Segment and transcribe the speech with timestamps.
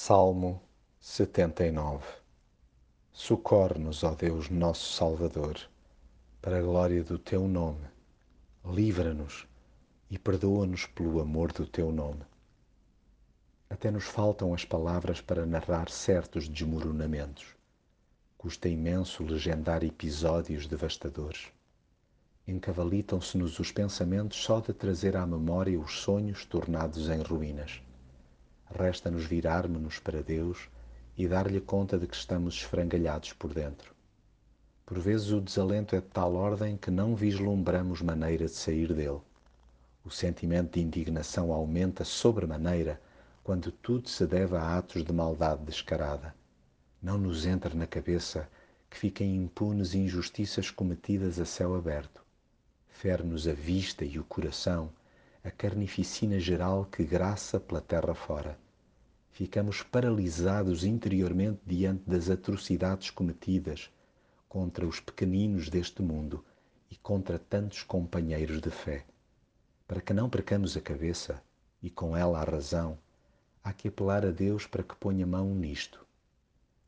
[0.00, 0.62] Salmo
[1.00, 2.06] 79
[3.12, 5.58] Socorre-nos, ó Deus, nosso Salvador,
[6.40, 7.84] para a glória do Teu nome.
[8.64, 9.44] Livra-nos
[10.08, 12.22] e perdoa-nos pelo amor do Teu nome.
[13.68, 17.56] Até nos faltam as palavras para narrar certos desmoronamentos.
[18.38, 21.48] Custa imenso legendar episódios devastadores.
[22.46, 27.82] Encavalitam-se-nos os pensamentos só de trazer à memória os sonhos tornados em ruínas
[28.70, 30.68] resta-nos virarmos-nos para Deus
[31.16, 33.94] e dar-lhe conta de que estamos esfrangalhados por dentro.
[34.86, 39.20] Por vezes o desalento é de tal ordem que não vislumbramos maneira de sair dele.
[40.04, 43.00] O sentimento de indignação aumenta sobremaneira
[43.44, 46.34] quando tudo se deve a atos de maldade descarada.
[47.02, 48.48] Não nos entra na cabeça
[48.88, 52.22] que fiquem impunes injustiças cometidas a céu aberto.
[52.88, 54.90] Fere-nos a vista e o coração
[55.44, 58.58] a carnificina geral que graça pela terra fora.
[59.30, 63.88] Ficamos paralisados interiormente diante das atrocidades cometidas
[64.48, 66.44] contra os pequeninos deste mundo
[66.90, 69.04] e contra tantos companheiros de fé.
[69.86, 71.40] Para que não percamos a cabeça
[71.80, 72.98] e com ela a razão,
[73.62, 76.04] há que apelar a Deus para que ponha mão nisto.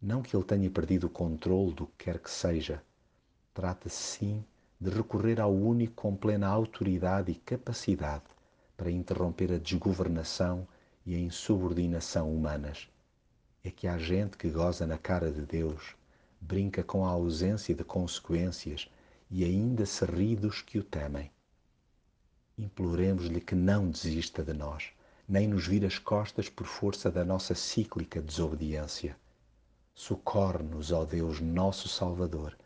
[0.02, 2.82] Não que ele tenha perdido o controle do que quer que seja.
[3.54, 4.44] Trata-se sim
[4.80, 8.24] de recorrer ao único com plena autoridade e capacidade
[8.80, 10.66] para interromper a desgovernação
[11.04, 12.88] e a insubordinação humanas.
[13.62, 15.94] É que há gente que goza na cara de Deus,
[16.40, 18.90] brinca com a ausência de consequências
[19.30, 21.30] e ainda se ri dos que o temem.
[22.56, 24.88] Imploremos-lhe que não desista de nós,
[25.28, 29.14] nem nos vire as costas por força da nossa cíclica desobediência.
[29.94, 32.56] Socorre-nos, ó Deus, nosso Salvador,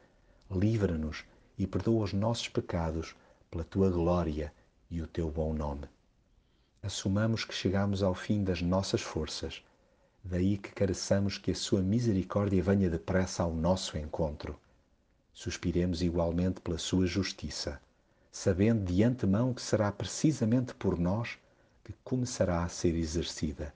[0.49, 1.25] livra-nos
[1.59, 3.17] e perdoa os nossos pecados
[3.51, 4.55] pela tua glória
[4.89, 5.89] e o teu bom nome
[6.85, 9.65] assumamos que chegamos ao fim das nossas forças.
[10.23, 14.61] Daí que careçamos que a sua misericórdia venha depressa ao nosso encontro.
[15.33, 17.81] Suspiremos igualmente pela sua justiça,
[18.31, 21.39] sabendo de antemão que será precisamente por nós
[21.83, 23.75] que começará a ser exercida.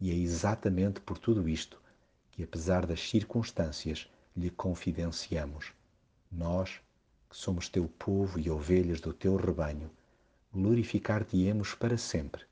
[0.00, 1.78] E é exatamente por tudo isto
[2.30, 5.72] que, apesar das circunstâncias, lhe confidenciamos.
[6.32, 6.80] Nós,
[7.28, 9.90] que somos teu povo e ovelhas do teu rebanho,
[10.52, 12.42] glorificar-te-emos para sempre.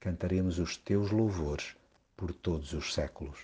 [0.00, 1.76] Cantaremos os teus louvores
[2.16, 3.38] por todos os séculos.